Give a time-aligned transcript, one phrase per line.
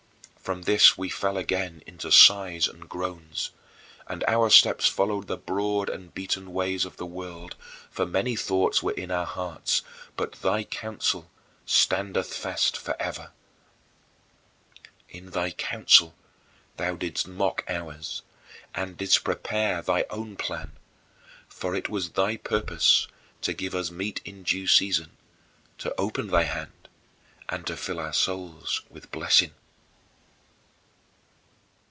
[0.43, 3.51] From this we fell again into sighs and groans,
[4.07, 7.55] and our steps followed the broad and beaten ways of the world;
[7.89, 9.81] for many thoughts were in our hearts,
[10.17, 11.31] but "Thy counsel
[11.65, 13.31] standeth fast forever."
[15.07, 16.15] In thy counsel
[16.75, 18.21] thou didst mock ours,
[18.75, 20.73] and didst prepare thy own plan,
[21.47, 23.07] for it was thy purpose
[23.41, 25.15] "to give us meat in due season,
[25.77, 26.89] to open thy hand,
[27.47, 29.53] and to fill our souls with blessing."